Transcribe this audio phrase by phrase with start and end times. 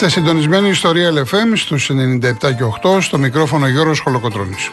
[0.00, 4.70] Είστε συντονισμένοι στο Real FM στους 97 και 8 στο μικρόφωνο Γιώργος Χολοκοτρώνης.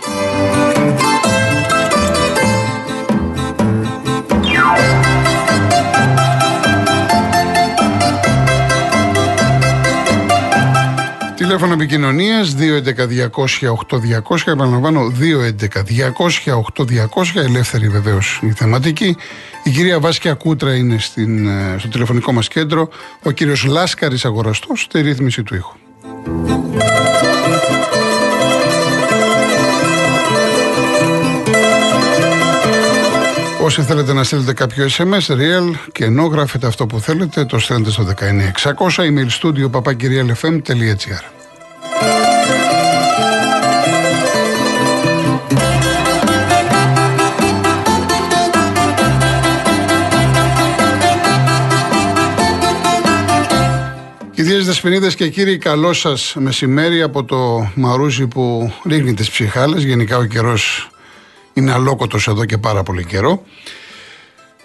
[11.45, 14.37] Τηλέφωνο επικοινωνίας 211-200-8200.
[14.45, 17.35] Επαναλαμβάνω 211-200-8200.
[17.35, 19.17] Ελεύθερη βεβαίως η θεματική.
[19.63, 22.89] Η κυρία Βάσκια Κούτρα είναι στην, ε, στο τηλεφωνικό μας κέντρο.
[23.23, 25.73] Ο κύριος Λάσκαρης Αγοραστός στη ρύθμιση του ήχου.
[33.65, 37.91] Όσοι θέλετε να στείλετε κάποιο SMS, real και ενώ γράφετε αυτό που θέλετε, το στέλνετε
[37.91, 41.23] στο 19600 email studio papakirialfm.gr.
[54.31, 59.83] Κυρίες Δεσποινίδες και κύριοι, καλό σας μεσημέρι από το μαρούζι που ρίχνει τις ψυχάλες.
[59.83, 60.89] Γενικά ο καιρός
[61.55, 63.43] είναι αλόκοτος εδώ και πάρα πολύ καιρό.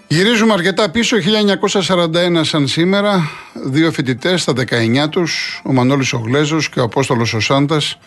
[0.06, 3.30] Γυρίζουμε αρκετά πίσω, 1941 σαν σήμερα,
[3.64, 7.98] δύο φοιτητές στα 19 τους, ο Μανώλης Ογλέζος και ο Απόστολος ο Σάντας,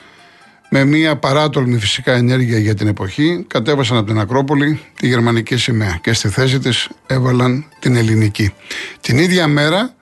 [0.69, 5.99] με μια παράτολμη φυσικά ενέργεια για την εποχή, κατέβασαν από την Ακρόπολη τη γερμανική σημαία
[6.03, 8.53] και στη θέση της έβαλαν την ελληνική.
[9.01, 9.93] Την ίδια μέρα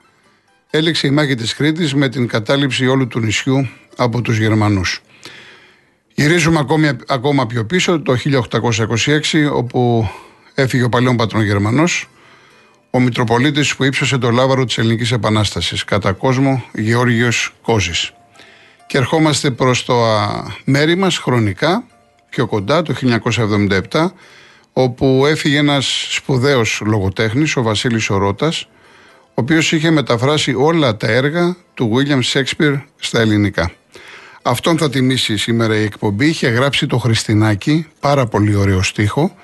[0.70, 5.02] έληξε η μάχη της Κρήτης με την κατάληψη όλου του νησιού από τους Γερμανούς.
[6.14, 10.08] Γυρίζουμε ακόμη, ακόμα πιο πίσω το 1826 όπου
[10.54, 12.08] έφυγε ο παλαιόν πατρόν Γερμανός
[12.90, 18.12] ο Μητροπολίτης που ύψωσε το λάβαρο της Ελληνικής Επανάστασης κατά κόσμο Γεώργιος Κόζης.
[18.86, 19.94] Και ερχόμαστε προς το
[20.64, 21.84] μέρη μας χρονικά
[22.28, 22.94] πιο κοντά το
[23.90, 24.10] 1977
[24.72, 28.68] όπου έφυγε ένας σπουδαίος λογοτέχνης ο Βασίλης Ορώτας
[29.28, 33.72] ο οποίος είχε μεταφράσει όλα τα έργα του William Shakespeare στα ελληνικά.
[34.42, 36.26] Αυτόν θα τιμήσει σήμερα η εκπομπή.
[36.26, 39.34] Είχε γράψει το Χριστινάκι, πάρα πολύ ωραίο στίχο,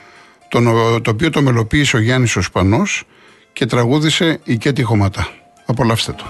[0.48, 0.60] το,
[1.00, 3.04] το οποίο το μελοποίησε ο Γιάννης ο Σπανός
[3.52, 5.28] και τραγούδισε η Κέτη Χωματά.
[5.66, 6.24] Απολαύστε το.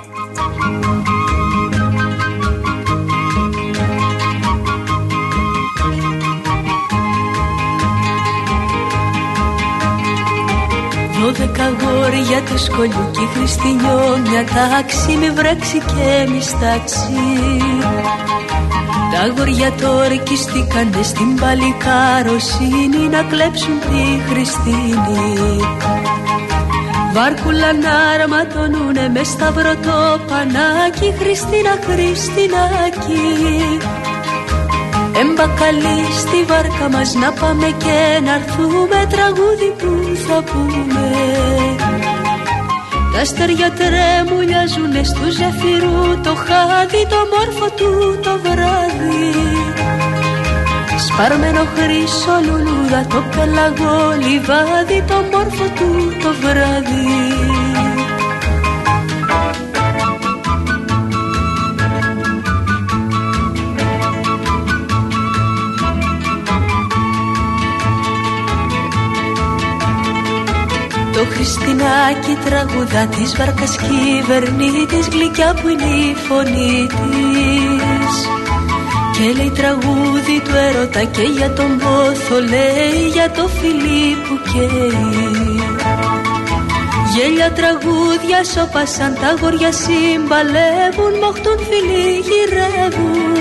[11.21, 17.12] Δώδεκα γόρια του σκολιού και χριστινιό Μια τάξη με βρέξει και μιστάξει
[19.13, 25.59] Τα γόρια τώρα ορκιστήκανε στην παλικάροσύνη Να κλέψουν τη Χριστίνη.
[27.15, 29.99] Βάρκουλα να αρματωνούνε μες σταυρό το
[30.29, 33.27] πανάκι Χριστίνα, Χριστινάκι
[35.21, 41.11] Εμπακαλεί στη βάρκα μας να πάμε και να έρθουμε τραγούδι που θα πούμε
[43.19, 49.34] Τα αστέρια τρέμουλιαζουνε στου ζεφυρού το χάδι το μόρφο του το βράδυ.
[51.06, 57.78] Σπαρμένο χρυσό λουλούδα το πελαγό λιβάδι το μόρφο του το βράδυ
[71.19, 78.15] Το Χριστινάκι τραγουδά της βάρκας κυβερνήτης Γλυκιά που είναι η φωνή της.
[79.15, 85.61] Και λέει τραγούδι του έρωτα και για τον πόθο Λέει για το φιλί που καίει.
[87.15, 93.38] Γέλια τραγούδια σώπασαν τα γόρια συμπαλεύουν Μοχτούν φιλί γυρεύουν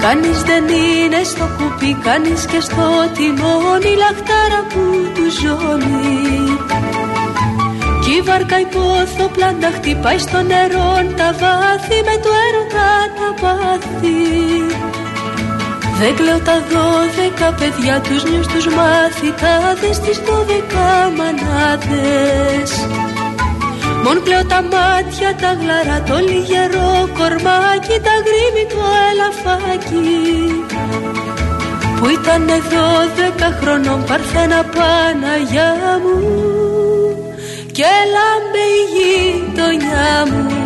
[0.00, 4.82] Κανείς δεν είναι στο κουπί, κανείς και στο τιμόνι Λαχτάρα που
[5.14, 6.36] του ζώνει.
[8.06, 12.88] Κι η βάρκα υπόθω πλάντα χτυπάει στο νερό Τα βάθη με το έρωτα
[13.18, 14.16] τα πάθη
[15.98, 22.70] Δεν κλαίω τα δώδεκα παιδιά τους νιούς τους μαθητάδες Τις δώδεκα μανάδες
[24.08, 30.16] Μον κλαίω τα μάτια τα γλαρά το λιγερό κορμάκι τα γρήμη το ελαφάκι
[31.98, 36.18] που ήταν δώδεκα χρονών παρθένα Παναγιά μου
[37.72, 40.65] και λάμπε η γειτονιά μου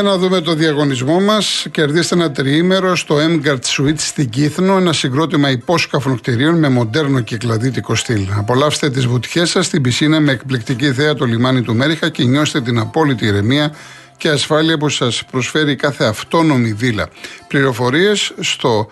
[0.00, 1.66] Για να δούμε το διαγωνισμό μας.
[1.70, 7.36] Κερδίστε ένα τριήμερο στο Emgard Suite στην Κύθνο, ένα συγκρότημα υπόσκαφων κτηρίων με μοντέρνο και
[7.36, 8.26] κλαδίτικο στυλ.
[8.36, 12.60] Απολαύστε τις βουτιές σας στην πισίνα με εκπληκτική θέα το λιμάνι του Μέριχα και νιώστε
[12.60, 13.74] την απόλυτη ηρεμία
[14.16, 17.08] και ασφάλεια που σας προσφέρει κάθε αυτόνομη βίλα.
[17.48, 18.88] Πληροφορίες στο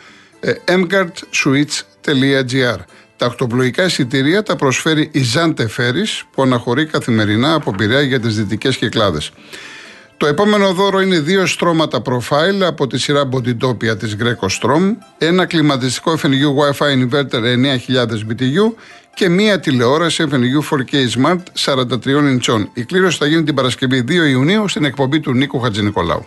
[0.65, 2.77] emgardsuites.gr.
[3.17, 8.37] Τα οχτοπλοϊκά εισιτήρια τα προσφέρει η Ζάντε Φέρις που αναχωρεί καθημερινά από Πειραιά για τις
[8.37, 9.33] δυτικές κυκλάδες.
[10.19, 15.47] Το επόμενο δώρο είναι δύο στρώματα profile από τη σειρά Bodydopia της Greco Strom, ένα
[15.47, 17.57] κλιματιστικό FNU Wi-Fi Inverter 9000
[18.29, 18.73] BTU
[19.15, 22.67] και μία τηλεόραση FNU 4K Smart 43 inch.
[22.73, 26.27] Η κλήρωση θα γίνει την Παρασκευή 2 Ιουνίου στην εκπομπή του Νίκου Χατζηνικολάου.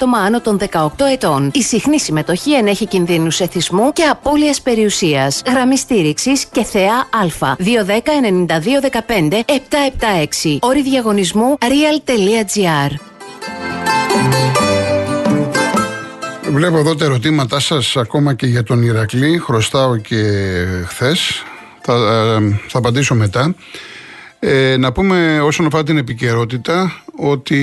[0.01, 1.51] άτομα άνω των 18 ετών.
[1.53, 5.41] Η συχνή συμμετοχή ενέχει κινδύνους εθισμού και απώλειας περιουσίας.
[5.45, 7.55] Γραμμή στήριξης και θεά Α.
[10.45, 10.57] 210-9215-776.
[10.61, 12.91] Όρη διαγωνισμού real.gr.
[16.51, 19.37] Βλέπω εδώ τα ερωτήματά σας ακόμα και για τον Ηρακλή.
[19.37, 20.23] Χρωστάω και
[20.85, 21.43] χθες.
[21.81, 23.55] Θα, ε, θα απαντήσω μετά.
[24.43, 27.59] Ε, να πούμε όσον αφορά την επικαιρότητα ότι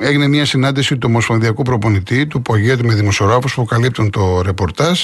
[0.00, 5.00] έγινε μια συνάντηση του Ομοσπονδιακού Προπονητή, του ΠΟΓΕΤ με δημοσιογράφους που καλύπτουν το ρεπορτάζ.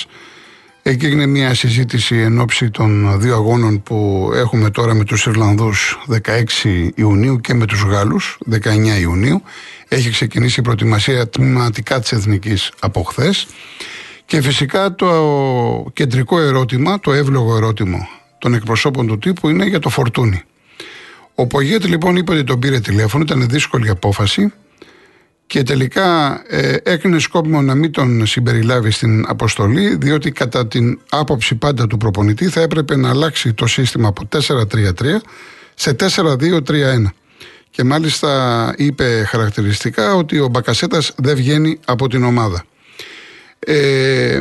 [0.83, 5.99] Εκεί έγινε μια συζήτηση εν ώψη των δύο αγώνων που έχουμε τώρα με τους Ιρλανδούς
[6.09, 9.43] 16 Ιουνίου και με τους Γάλλους 19 Ιουνίου.
[9.89, 13.47] Έχει ξεκινήσει η προετοιμασία τμηματικά της Εθνικής από χθες.
[14.27, 18.09] Και φυσικά το κεντρικό ερώτημα, το εύλογο ερώτημα
[18.45, 20.43] των εκπροσώπων του τύπου είναι για το φορτούνι.
[21.35, 24.53] Ο Πογέτ λοιπόν είπε ότι τον πήρε τηλέφωνο, ήταν δύσκολη απόφαση
[25.47, 31.55] και τελικά ε, έκανε σκόπιμο να μην τον συμπεριλάβει στην αποστολή διότι κατά την άποψη
[31.55, 34.93] πάντα του προπονητή θα έπρεπε να αλλάξει το σύστημα από 4-3-3
[35.75, 37.05] σε 4-2-3-1.
[37.71, 42.65] Και μάλιστα είπε χαρακτηριστικά ότι ο Μπακασέτας δεν βγαίνει από την ομάδα.
[43.59, 44.39] Ε,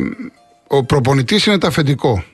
[0.66, 2.24] ο προπονητής είναι ταφεντικό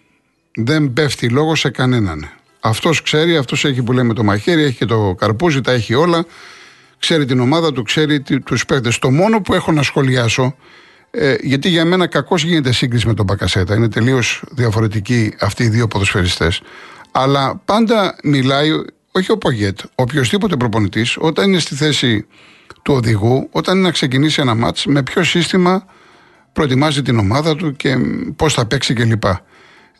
[0.54, 2.28] δεν πέφτει λόγος σε κανέναν.
[2.60, 6.24] Αυτός ξέρει, αυτός έχει που λέμε το μαχαίρι, έχει και το καρπούζι, τα έχει όλα.
[6.98, 8.98] Ξέρει την ομάδα του, ξέρει τους παίκτες.
[8.98, 10.56] Το μόνο που έχω να σχολιάσω,
[11.10, 15.68] ε, γιατί για μένα κακώς γίνεται σύγκριση με τον Μπακασέτα, είναι τελείως διαφορετικοί αυτοί οι
[15.68, 16.62] δύο ποδοσφαιριστές.
[17.10, 18.70] Αλλά πάντα μιλάει,
[19.12, 22.26] όχι ο Πογέτ, οποιοδήποτε προπονητής, όταν είναι στη θέση
[22.82, 25.84] του οδηγού, όταν είναι να ξεκινήσει ένα μάτς, με ποιο σύστημα
[26.52, 27.96] προετοιμάζει την ομάδα του και
[28.36, 29.22] πώς θα παίξει κλπ.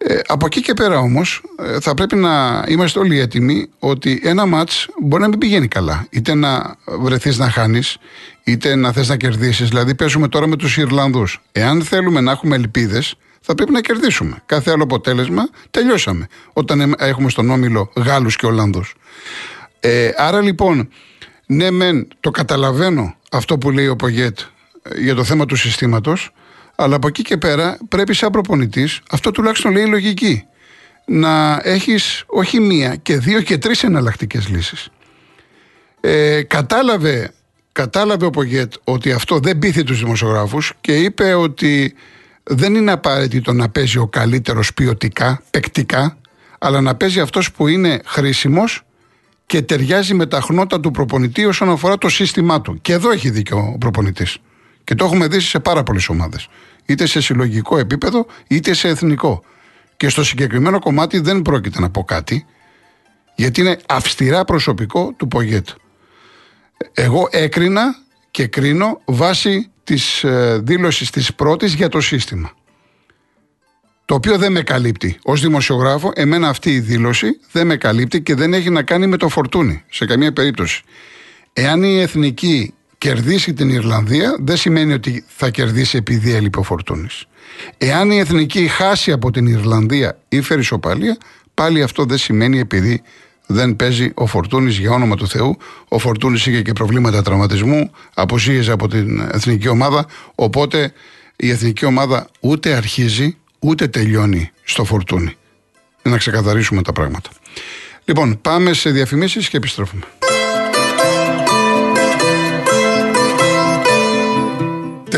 [0.03, 4.47] Ε, από εκεί και πέρα όμως ε, θα πρέπει να είμαστε όλοι έτοιμοι ότι ένα
[4.47, 4.71] ματ
[5.03, 6.07] μπορεί να μην πηγαίνει καλά.
[6.11, 7.99] Είτε να βρεθείς να χάνεις,
[8.45, 9.69] είτε να θες να κερδίσεις.
[9.69, 11.41] Δηλαδή, παίζουμε τώρα με τους Ιρλανδούς.
[11.53, 14.43] Εάν θέλουμε να έχουμε ελπίδες, θα πρέπει να κερδίσουμε.
[14.47, 16.27] Κάθε άλλο αποτέλεσμα τελειώσαμε.
[16.53, 18.95] Όταν έχουμε στον όμιλο Γάλλους και Ολλανδούς.
[19.81, 20.89] Ε, άρα λοιπόν,
[21.47, 24.39] ναι, μεν το καταλαβαίνω αυτό που λέει ο Πογέτ
[24.83, 26.33] ε, για το θέμα του συστήματος
[26.83, 30.45] αλλά από εκεί και πέρα πρέπει σαν προπονητής, αυτό τουλάχιστον λέει η λογική,
[31.05, 34.89] να έχεις όχι μία και δύο και τρεις εναλλακτικές λύσεις.
[36.01, 37.33] Ε, κατάλαβε,
[37.73, 41.95] κατάλαβε ο Πογέτ ότι αυτό δεν πείθει τους δημοσιογράφους και είπε ότι
[42.43, 46.19] δεν είναι απαραίτητο να παίζει ο καλύτερος ποιοτικά, παικτικά,
[46.59, 48.83] αλλά να παίζει αυτός που είναι χρήσιμος
[49.47, 52.79] και ταιριάζει με τα χνότα του προπονητή όσον αφορά το σύστημά του.
[52.83, 54.39] Και εδώ έχει δίκιο ο προπονητής.
[54.85, 56.49] Και το έχουμε δει σε πάρα πολλές ομάδες
[56.87, 59.43] είτε σε συλλογικό επίπεδο είτε σε εθνικό.
[59.97, 62.47] Και στο συγκεκριμένο κομμάτι δεν πρόκειται να πω κάτι,
[63.35, 65.69] γιατί είναι αυστηρά προσωπικό του Πογέτ.
[66.93, 67.83] Εγώ έκρινα
[68.31, 72.53] και κρίνω βάσει της ε, δήλωσης της πρώτης για το σύστημα.
[74.05, 75.19] Το οποίο δεν με καλύπτει.
[75.23, 79.17] Ω δημοσιογράφο, εμένα αυτή η δήλωση δεν με καλύπτει και δεν έχει να κάνει με
[79.17, 80.83] το φορτούνι σε καμία περίπτωση.
[81.53, 87.25] Εάν η εθνική κερδίσει την Ιρλανδία δεν σημαίνει ότι θα κερδίσει επειδή έλειπε ο Φορτούνης.
[87.79, 91.17] Εάν η Εθνική χάσει από την Ιρλανδία ή φέρει σοπαλία,
[91.55, 93.03] πάλι αυτό δεν σημαίνει επειδή
[93.47, 95.57] δεν παίζει ο Φορτούνης για όνομα του Θεού.
[95.89, 100.93] Ο Φορτούνης είχε και προβλήματα τραυματισμού, αποσύγεζε από την εθνική ομάδα, οπότε
[101.37, 105.37] η εθνική ομάδα ούτε αρχίζει ούτε τελειώνει στο Φορτούνη.
[106.03, 107.31] Να ξεκαθαρίσουμε τα πράγματα.
[108.05, 110.03] Λοιπόν, πάμε σε διαφημίσεις και επιστρέφουμε.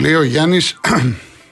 [0.00, 0.80] Λέει ο Γιάννης,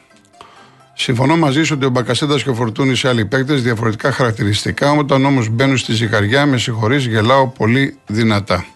[0.94, 4.90] συμφωνώ μαζί σου ότι ο Μπακασέτα και ο Φορτούνης σε άλλοι παίκτες διαφορετικά χαρακτηριστικά.
[4.90, 8.66] Όταν όμως μπαίνουν στη ζυγαριά, με συγχωρείς, γελάω πολύ δυνατά.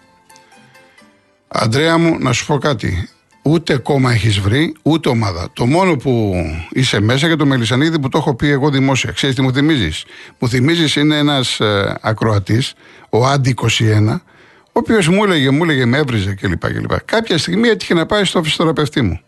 [1.47, 3.09] Αντρέα μου, να σου πω κάτι.
[3.41, 5.49] Ούτε κόμμα έχεις βρει, ούτε ομάδα.
[5.53, 6.33] Το μόνο που
[6.71, 9.11] είσαι μέσα για το Μελισανίδη που το έχω πει εγώ δημόσια.
[9.11, 10.05] Ξέρεις τι μου θυμίζεις;
[10.39, 12.73] Μου θυμίζεις είναι ένας ε, ακροατής,
[13.09, 14.19] ο Άντι 21,
[14.65, 16.73] ο οποίος μου έλεγε, μου έλεγε, με έβριζε κλπ.
[16.73, 16.99] κλπ.
[17.05, 19.21] Κάποια στιγμή έτυχε να πάει στο φυσιοθεραπευτή μου.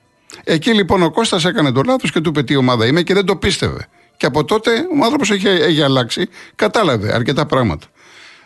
[0.43, 3.25] Εκεί λοιπόν ο Κώστας έκανε το λάθος και του είπε τι ομάδα είμαι και δεν
[3.25, 3.87] το πίστευε.
[4.17, 7.87] Και από τότε ο άνθρωπος έχει, έχει αλλάξει, κατάλαβε αρκετά πράγματα.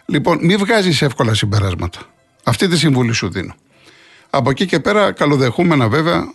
[0.05, 1.99] Λοιπόν, μην βγάζεις εύκολα συμπεράσματα.
[2.43, 3.55] Αυτή τη συμβουλή σου δίνω.
[4.29, 6.33] Από εκεί και πέρα, καλοδεχούμενα βέβαια,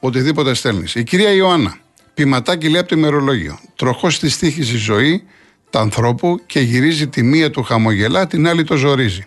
[0.00, 0.94] οτιδήποτε στέλνεις.
[0.94, 1.76] Η κυρία Ιωάννα,
[2.14, 3.58] ποιηματάκι λέει από το ημερολόγιο.
[3.76, 5.24] Τροχός της τύχης η ζωή
[5.70, 9.26] του ανθρώπου και γυρίζει τη μία του χαμογελά, την άλλη το ζορίζει.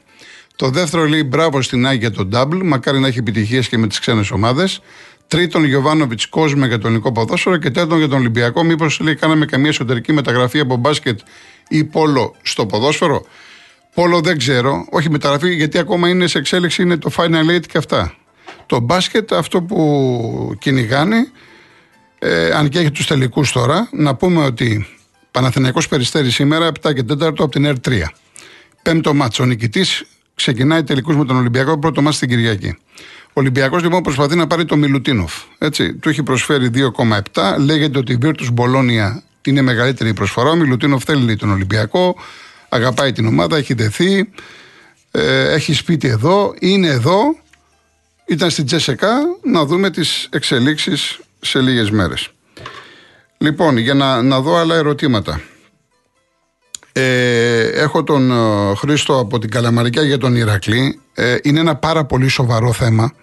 [0.56, 3.88] Το δεύτερο λέει μπράβο στην Άγια για τον Double, μακάρι να έχει επιτυχίες και με
[3.88, 4.82] τις ξένες ομάδες.
[5.30, 7.58] Τρίτον, Γιωβάνοβιτς Κόσμε για τον ελληνικό ποδόσφαιρο.
[7.58, 8.64] Και τέταρτον, για τον Ολυμπιακό.
[8.64, 11.20] Μήπως λέει κάναμε καμία εσωτερική μεταγραφή από μπάσκετ
[11.68, 13.26] ή πόλο στο ποδόσφαιρο;
[13.94, 14.88] Πόλο δεν ξέρω.
[14.90, 18.16] Όχι μεταγραφή, γιατί ακόμα είναι σε εξέλιξη, είναι το Final Eight και αυτά.
[18.66, 21.32] Το μπάσκετ, αυτό που κυνηγάνε,
[22.20, 24.88] ε, αν και έχει τους τελικούς τώρα, να πούμε ότι
[25.32, 28.02] Παναθηναϊκός Περιστέρη σήμερα 7 και 4 από την R3.
[28.82, 29.44] Πέμπτο μάτσο.
[29.44, 30.04] Ο νικητής
[30.36, 32.78] ξεκινάει τελικούς με τον Ολυμπιακό, πρώτο μάτσο στην Κυριακή.
[33.40, 35.34] Ο Ολυμπιακός λοιπόν προσπαθεί να πάρει το Μιλουτίνοφ.
[35.58, 37.56] Έτσι, του έχει προσφέρει 2,7.
[37.60, 40.50] Λέγεται ότι η Virtus Μπολόνια είναι μεγαλύτερη προσφορά.
[40.50, 42.16] Ο Μιλουτίνοφ θέλει τον Ολυμπιακό,
[42.70, 44.30] αγαπάει την ομάδα, έχει δεθεί,
[45.12, 47.20] ε, έχει σπίτι εδώ, είναι εδώ.
[48.26, 49.10] Ήταν στην Τζέσεκα
[49.44, 52.30] να δούμε τις εξελίξεις σε λίγες μέρες.
[53.38, 55.42] Λοιπόν, για να, να δω άλλα ερωτήματα.
[56.92, 61.00] Ε, έχω τον ε, Χρήστο από την Καλαμαρικιά για τον Ηρακλή.
[61.14, 63.14] Ε, είναι ένα πάρα πολύ σοβαρό θέμα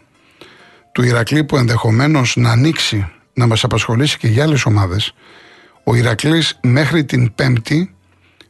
[0.97, 5.15] του Ηρακλή που ενδεχομένως να ανοίξει, να μας απασχολήσει και για άλλες ομάδες.
[5.85, 7.95] Ο Ηρακλής μέχρι την Πέμπτη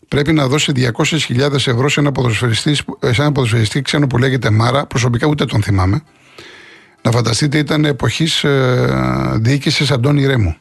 [0.09, 4.87] πρέπει να δώσει 200.000 ευρώ σε ένα ποδοσφαιριστή, σε ένα ποδοσφαιριστή ξένο που λέγεται Μάρα.
[4.87, 6.03] Προσωπικά ούτε τον θυμάμαι.
[7.03, 10.57] Να φανταστείτε, ήταν εποχής ε, διοίκησης Αντώνη Ρέμου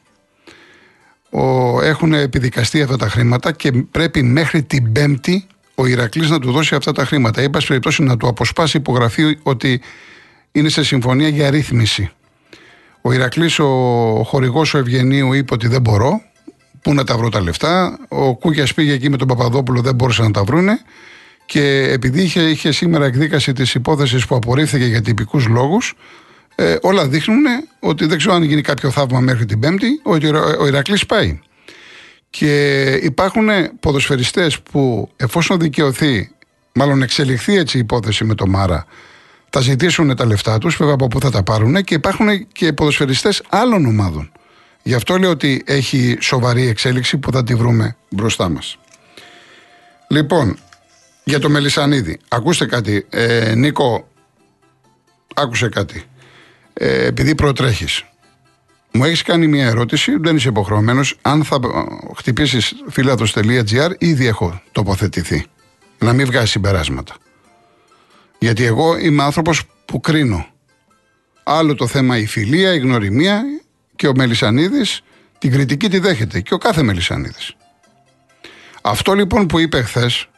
[1.30, 6.52] ο, έχουν επιδικαστεί αυτά τα χρήματα και πρέπει μέχρι την Πέμπτη ο Ηρακλής να του
[6.52, 7.42] δώσει αυτά τα χρήματα.
[7.42, 9.80] Είπα περιπτώσει να του αποσπάσει υπογραφή ότι
[10.58, 12.10] είναι σε συμφωνία για ρύθμιση.
[13.00, 13.66] Ο Ηρακλής, ο
[14.26, 16.20] χορηγός ο Ευγενίου, είπε ότι δεν μπορώ.
[16.82, 17.98] Πού να τα βρω τα λεφτά.
[18.08, 20.78] Ο Κούκιας πήγε εκεί με τον Παπαδόπουλο, δεν μπόρεσαν να τα βρούνε.
[21.46, 25.94] Και επειδή είχε, είχε σήμερα εκδίκαση της υπόθεσης που απορρίφθηκε για τυπικούς λόγους,
[26.54, 27.44] ε, όλα δείχνουν
[27.80, 30.26] ότι δεν ξέρω αν γίνει κάποιο θαύμα μέχρι την Πέμπτη, ότι
[30.60, 31.40] ο Ηρακλής πάει.
[32.30, 33.48] Και υπάρχουν
[33.80, 36.30] ποδοσφαιριστές που εφόσον δικαιωθεί,
[36.72, 38.86] μάλλον εξελιχθεί έτσι η υπόθεση με το Μάρα,
[39.50, 43.42] θα ζητήσουν τα λεφτά τους, βέβαια από πού θα τα πάρουν και υπάρχουν και ποδοσφαιριστές
[43.48, 44.32] άλλων ομάδων.
[44.82, 48.78] Γι' αυτό λέω ότι έχει σοβαρή εξέλιξη που θα τη βρούμε μπροστά μας.
[50.08, 50.58] Λοιπόν,
[51.24, 53.06] για το Μελισανίδη, ακούστε κάτι.
[53.10, 54.08] Ε, Νίκο,
[55.34, 56.04] άκουσε κάτι
[56.72, 58.04] ε, επειδή προτρέχεις.
[58.92, 61.18] Μου έχεις κάνει μια ερώτηση, δεν είσαι υποχρεωμένος.
[61.22, 61.60] Αν θα
[62.16, 65.46] χτυπήσεις φιλάθο.gr, ήδη έχω τοποθετηθεί.
[65.98, 67.14] Να μην βγάζει συμπεράσματα.
[68.38, 70.46] Γιατί εγώ είμαι άνθρωπος που κρίνω.
[71.44, 73.42] Άλλο το θέμα η φιλία, η γνωριμία
[73.96, 75.02] και ο Μελισανίδης
[75.38, 76.40] την κριτική τη δέχεται.
[76.40, 77.56] Και ο κάθε Μελισανίδης.
[78.82, 80.28] Αυτό λοιπόν που είπε χθες,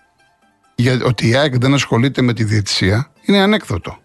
[1.05, 3.99] ότι η ΑΕΚ δεν ασχολείται με τη διαιτησία, είναι ανέκδοτο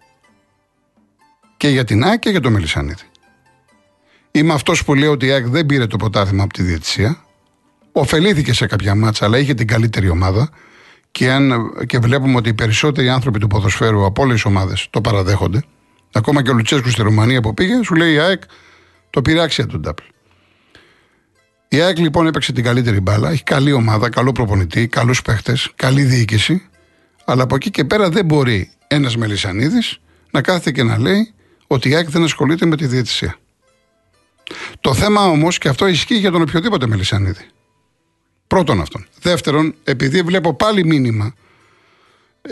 [1.56, 3.02] και για την ΑΕΚ και για το Μελισανίδη.
[4.30, 7.24] Είμαι αυτός που λέει ότι η ΑΕΚ δεν πήρε το πρωτάθλημα από τη διαιτησία.
[7.92, 10.50] Οφελήθηκε σε κάποια μάτσα, αλλά είχε την καλύτερη ομάδα.
[11.14, 15.00] Και, αν, και βλέπουμε ότι οι περισσότεροι άνθρωποι του ποδοσφαίρου από όλες τις ομάδες το
[15.00, 15.62] παραδέχονται.
[16.12, 18.42] Ακόμα και ο Λουτσέσκου στη Ρουμανία που πήγε, σου λέει η ΑΕΚ
[19.10, 20.04] το πήρε άξια τον Ντάπλ.
[21.68, 23.30] Η ΑΕΚ λοιπόν έπαιξε την καλύτερη μπάλα.
[23.30, 26.68] Έχει καλή ομάδα, καλό προπονητή, καλούς παίχτες, καλή διοίκηση.
[27.24, 29.98] Αλλά από εκεί και πέρα δεν μπορεί ένας Μελισανίδης
[30.30, 31.34] να κάθεται και να λέει
[31.66, 33.36] ότι η ΑΕΚ δεν ασχολείται με τη διαιτησία.
[34.80, 37.46] Το θέμα όμως, και αυτό ισχύει για τον οποιοδήποτε Μελισανίδη.
[38.46, 39.06] Πρώτον αυτόν.
[39.20, 41.34] Δεύτερον, επειδή βλέπω πάλι μήνυμα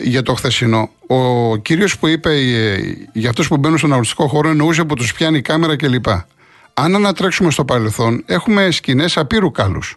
[0.02, 0.90] για το χθεσινό.
[1.06, 2.78] Ο κύριος που είπε ε,
[3.12, 6.06] για αυτούς που μπαίνουν στον αγωνιστικό χώρο εννοούσε που τους πιάνει η κάμερα κλπ.
[6.74, 9.96] Αν ανατρέξουμε στο παρελθόν, έχουμε σκηνές απείρου κάλους.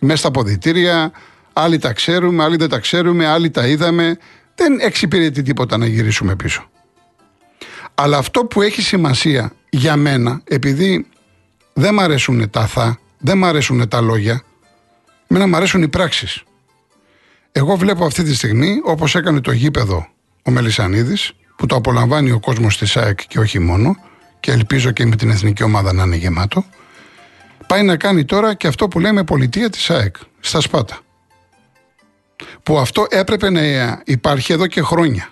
[0.00, 1.12] Μέσα στα ποδητήρια,
[1.52, 4.18] άλλοι τα ξέρουμε, άλλοι δεν τα ξέρουμε, άλλοι τα είδαμε.
[4.54, 6.68] Δεν εξυπηρετεί τίποτα να γυρίσουμε πίσω.
[7.94, 11.06] Αλλά αυτό που έχει σημασία για μένα, επειδή
[11.72, 14.42] δεν μ' αρέσουν τα θα, δεν μ' αρέσουν τα λόγια,
[15.28, 16.42] μένα μ' αρέσουν οι πράξεις.
[17.52, 20.06] Εγώ βλέπω αυτή τη στιγμή, όπως έκανε το γήπεδο
[20.42, 23.96] ο Μελισανίδης, που το απολαμβάνει ο κόσμος της ΑΕΚ και όχι μόνο,
[24.40, 26.64] και ελπίζω και με την εθνική ομάδα να είναι γεμάτο,
[27.66, 30.98] πάει να κάνει τώρα και αυτό που λέμε πολιτεία της ΑΕΚ, στα Σπάτα.
[32.62, 33.62] Που αυτό έπρεπε να
[34.04, 35.28] υπάρχει εδώ και χρόνια.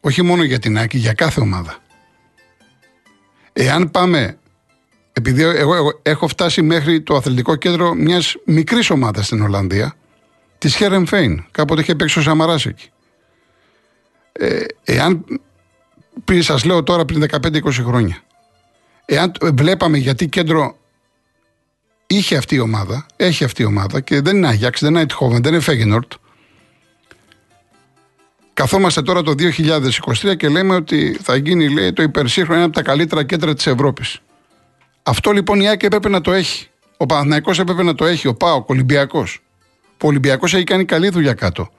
[0.00, 1.78] Όχι μόνο για την ΑΕΚ, για κάθε ομάδα.
[3.52, 4.38] Εάν πάμε,
[5.20, 9.94] επειδή εγώ, έχω φτάσει μέχρι το αθλητικό κέντρο μιας μικρής ομάδας στην Ολλανδία,
[10.58, 12.88] της Χέρεν Φέιν, κάποτε είχε παίξει ο Σαμαράς εκεί.
[14.32, 15.24] Ε, εάν,
[16.24, 18.22] πριν σας λέω τώρα πριν 15-20 χρόνια,
[19.04, 20.76] εάν βλέπαμε γιατί κέντρο
[22.06, 25.42] είχε αυτή η ομάδα, έχει αυτή η ομάδα και δεν είναι Άγιαξ, δεν είναι Αιτχόβεν,
[25.42, 26.12] δεν είναι Φέγενορτ.
[28.52, 32.82] Καθόμαστε τώρα το 2023 και λέμε ότι θα γίνει λέει, το υπερσύγχρονο ένα από τα
[32.82, 34.20] καλύτερα κέντρα της Ευρώπης.
[35.02, 36.68] Αυτό λοιπόν η Άκη έπρεπε να το έχει.
[36.96, 38.28] Ο Παναθηναϊκός έπρεπε να το έχει.
[38.28, 39.42] Ο Πάο, ο Ολυμπιακός.
[40.02, 41.70] Ο Ολυμπιακός έχει κάνει καλή δουλειά κάτω.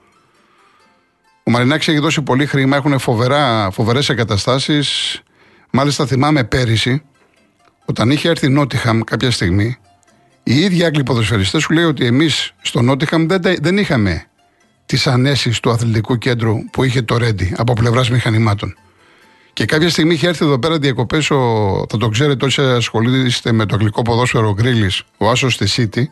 [1.42, 2.98] Ο Μαρινάκης έχει δώσει πολύ χρήμα, έχουν
[3.70, 5.20] φοβερές εγκαταστάσεις.
[5.70, 7.02] Μάλιστα θυμάμαι πέρυσι,
[7.84, 9.76] όταν είχε έρθει Νότιχαμ κάποια στιγμή,
[10.42, 14.26] οι ίδιοι Άγγλοι ποδοσφαιριστές σου λέει ότι εμείς στο Νότιχαμ δεν, δεν είχαμε
[14.86, 18.74] τις ανέσεις του αθλητικού κέντρου που είχε το Ρέντι από πλευράς μηχανημάτων.
[19.52, 21.26] Και κάποια στιγμή είχε έρθει εδώ πέρα διακοπές,
[21.88, 26.02] θα το ξέρετε όσοι ασχολείστε με το αγγλικό ποδόσφαιρο Γκρίλης, ο Άσος στη City.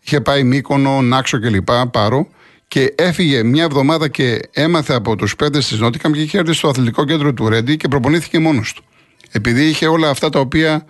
[0.00, 1.68] Είχε πάει Μύκονο, Νάξο κλπ.
[1.90, 2.28] Πάρο
[2.68, 6.68] και έφυγε μια εβδομάδα και έμαθε από τους πέντε της Νότιχαμ και είχε έρθει στο
[6.68, 8.84] αθλητικό κέντρο του Ρέντι και προπονήθηκε μόνος του.
[9.30, 10.86] Επειδή είχε όλα αυτά τα οποία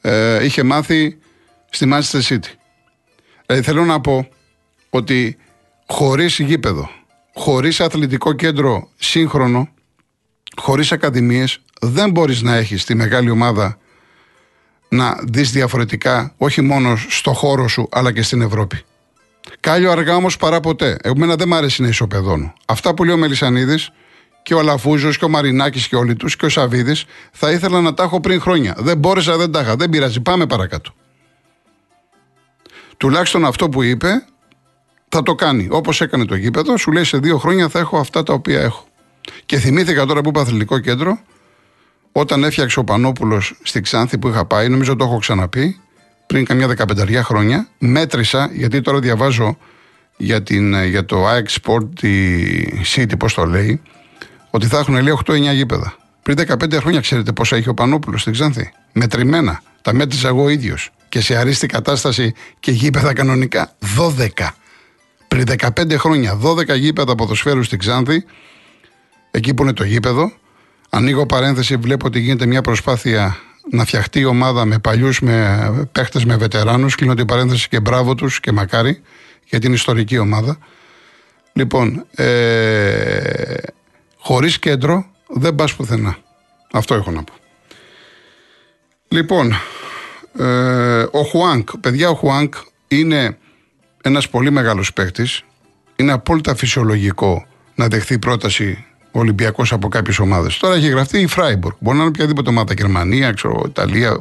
[0.00, 1.18] ε, είχε μάθει
[1.70, 2.50] στη Manchester City.
[3.46, 4.28] Δηλαδή θέλω να πω
[4.90, 5.36] ότι
[5.86, 6.90] χωρίς γήπεδο,
[7.34, 9.68] χωρίς αθλητικό κέντρο σύγχρονο,
[10.56, 13.78] χωρίς ακαδημίες, δεν μπορείς να έχεις τη μεγάλη ομάδα
[14.88, 18.82] να δεις διαφορετικά, όχι μόνο στο χώρο σου, αλλά και στην Ευρώπη.
[19.60, 20.96] Κάλιο αργά όμως παρά ποτέ.
[21.02, 22.52] Εμένα δεν μ' αρέσει να ισοπεδώνω.
[22.66, 23.90] Αυτά που λέει ο Μελισανίδης
[24.42, 27.94] και ο Αλαφούζος και ο Μαρινάκης και όλοι τους και ο Σαββίδης θα ήθελα να
[27.94, 28.74] τα έχω πριν χρόνια.
[28.78, 29.76] Δεν μπόρεσα, δεν τα είχα.
[29.76, 30.20] Δεν πειράζει.
[30.20, 30.94] Πάμε παρακάτω.
[32.96, 34.24] Τουλάχιστον αυτό που είπε
[35.08, 35.68] θα το κάνει.
[35.70, 38.86] Όπως έκανε το γήπεδο, σου λέει σε δύο χρόνια θα έχω αυτά τα οποία έχω.
[39.46, 41.18] Και θυμήθηκα τώρα που είπα αθλητικό κέντρο,
[42.12, 45.80] όταν έφτιαξε ο Πανόπουλος στη Ξάνθη που είχα πάει, νομίζω το έχω ξαναπεί,
[46.26, 49.58] πριν καμιά δεκαπενταριά χρόνια, μέτρησα, γιατί τώρα διαβάζω
[50.16, 52.12] για, την, για το ΑΕΚ Sport, τη
[52.94, 53.82] City, πώς το λέει,
[54.50, 55.96] ότι θα έχουν λέει 8-9 γήπεδα.
[56.22, 59.62] Πριν 15 χρόνια, ξέρετε πόσα είχε ο Πανόπουλος στην Ξάνθη; Μετρημένα.
[59.82, 60.90] Τα μέτρησα εγώ ίδιος.
[61.08, 63.72] Και σε αρίστη κατάσταση και γήπεδα κανονικά.
[63.98, 64.28] 12.
[65.28, 68.24] Πριν 15 χρόνια, 12 γήπεδα ποδοσφαίρου στην Ξάνθη,
[69.34, 70.32] εκεί που είναι το γήπεδο.
[70.90, 73.36] Ανοίγω παρένθεση, βλέπω ότι γίνεται μια προσπάθεια
[73.70, 76.94] να φτιαχτεί η ομάδα με παλιούς, με παίχτες, με βετεράνους.
[76.94, 79.02] Κλείνω την παρένθεση και μπράβο τους και μακάρι
[79.44, 80.58] για την ιστορική ομάδα.
[81.52, 83.54] Λοιπόν, ε,
[84.16, 86.16] χωρίς κέντρο δεν πας πουθενά.
[86.72, 87.32] Αυτό έχω να πω.
[89.08, 89.52] Λοιπόν,
[90.38, 92.54] ε, ο Χουάνκ, παιδιά, ο Χουάνκ
[92.88, 93.38] είναι
[94.02, 95.42] ένας πολύ μεγάλος παίκτης.
[95.96, 100.56] Είναι απόλυτα φυσιολογικό να δεχθεί πρόταση ο Ολυμπιακός από κάποιες ομάδες.
[100.56, 101.76] Τώρα έχει γραφτεί η Φράιμπορκ.
[101.78, 104.20] Μπορεί να είναι οποιαδήποτε ομάδα, Γερμανία, ξέρω, Ιταλία.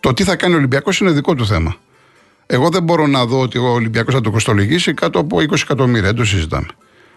[0.00, 1.76] Το τι θα κάνει ο Ολυμπιακός είναι δικό του θέμα.
[2.46, 6.02] Εγώ δεν μπορώ να δω ότι ο Ολυμπιακός θα το κοστολογήσει κάτω από 20 εκατομμύρια.
[6.02, 6.66] Δεν το συζητάμε.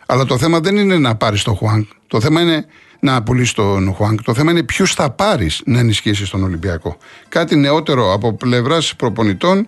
[0.05, 1.87] Αλλά το θέμα δεν είναι να πάρεις τον Χουάνκ.
[2.07, 2.65] Το θέμα είναι
[2.99, 4.21] να πουλήσεις τον Χουάνκ.
[4.21, 6.97] Το θέμα είναι ποιους θα πάρεις να ενισχύσεις τον Ολυμπιακό.
[7.29, 9.67] Κάτι νεότερο από πλευράς προπονητών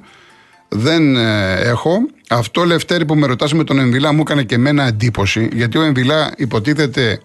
[0.67, 1.97] δεν ε, έχω.
[2.29, 5.81] Αυτό Λευτέρη που με ρωτάς με τον Εμβιλά μου έκανε και εμένα εντύπωση γιατί ο
[5.81, 7.19] Εμβιλά υποτίθεται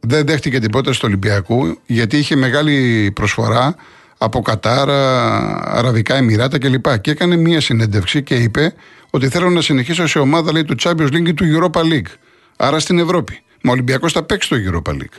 [0.00, 3.74] δεν δέχτηκε την πρόταση του Ολυμπιακού γιατί είχε μεγάλη προσφορά
[4.18, 5.30] από Κατάρα,
[5.64, 6.98] Αραβικά Εμμυράτα κλπ.
[7.00, 8.74] Και έκανε μία συνέντευξη και είπε
[9.10, 12.12] ότι θέλω να συνεχίσω σε ομάδα λέει, του Champions League ή του Europa League.
[12.56, 13.42] Άρα στην Ευρώπη.
[13.62, 15.18] Μα ο Ολυμπιακός θα παίξει το Europa League.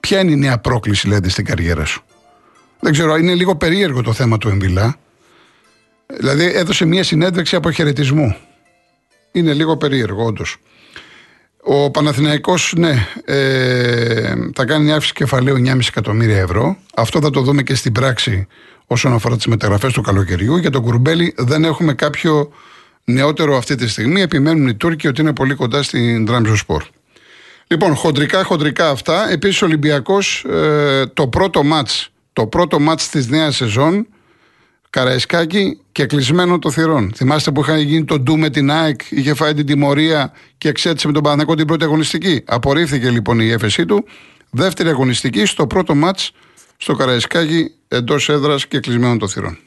[0.00, 2.04] Ποια είναι η νέα πρόκληση, λέτε, στην καριέρα σου;
[2.80, 4.96] Δεν ξέρω, είναι λίγο περίεργο το θέμα του Εμβιλά.
[6.16, 8.36] Δηλαδή έδωσε μια συνέντευξη αποχαιρετισμού.
[9.32, 10.56] Είναι λίγο περίεργο, όντως.
[11.62, 16.76] Ο Παναθηναϊκός, ναι, ε, θα κάνει μια αύξηση κεφαλαίου 9,5 εκατομμύρια ευρώ.
[16.94, 18.46] Αυτό θα το δούμε και στην πράξη
[18.86, 20.56] όσον αφορά τις μεταγραφές του καλοκαιριού.
[20.56, 22.52] Για τον Κουρμπέλη δεν έχουμε κάποιο
[23.04, 24.20] νεότερο αυτή τη στιγμή.
[24.20, 26.84] Επιμένουν οι Τούρκοι ότι είναι πολύ κοντά στην Σπορ.
[27.66, 29.30] Λοιπόν, χοντρικά, χοντρικά αυτά.
[29.30, 34.06] Επίσης, ο Ολυμπιακός ε, το πρώτο μάτς το πρώτο μάτς της νέας σεζόν
[34.90, 37.12] Καραϊσκάκη και κλεισμένο το θυρών.
[37.14, 41.06] Θυμάστε που είχαν γίνει το ντου με την ΑΕΚ, είχε φάει την τιμωρία και εξέτησε
[41.06, 42.42] με τον Παναγενικό την πρώτη αγωνιστική.
[42.46, 44.04] Απορρίφθηκε λοιπόν η έφεσή του.
[44.50, 46.32] Δεύτερη αγωνιστική στο πρώτο μάτς
[46.76, 49.58] στο Καραϊσκάκη εντός έδρας και κλεισμένο το θυρών.